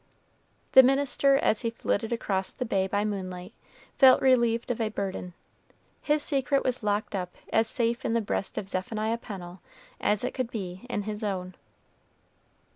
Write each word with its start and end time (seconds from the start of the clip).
The 0.71 0.81
minister, 0.81 1.35
as 1.37 1.61
he 1.61 1.69
flitted 1.69 2.11
across 2.11 2.53
the 2.53 2.65
bay 2.65 2.87
by 2.87 3.05
moonlight, 3.05 3.53
felt 3.99 4.19
relieved 4.19 4.71
of 4.71 4.81
a 4.81 4.89
burden. 4.89 5.35
His 6.01 6.23
secret 6.23 6.63
was 6.63 6.81
locked 6.81 7.13
up 7.15 7.35
as 7.53 7.67
safe 7.67 8.03
in 8.03 8.13
the 8.13 8.19
breast 8.19 8.57
of 8.57 8.67
Zephaniah 8.67 9.19
Pennel 9.19 9.61
as 9.99 10.23
it 10.23 10.33
could 10.33 10.49
be 10.49 10.87
in 10.89 11.03
his 11.03 11.23
own. 11.23 11.53